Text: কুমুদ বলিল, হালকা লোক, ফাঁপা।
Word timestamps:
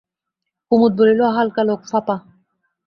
কুমুদ 0.71 0.91
বলিল, 0.99 1.21
হালকা 1.35 1.61
লোক, 1.63 1.81
ফাঁপা। 1.91 2.15